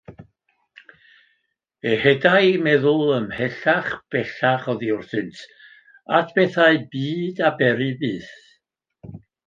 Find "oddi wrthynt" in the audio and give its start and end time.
4.75-5.45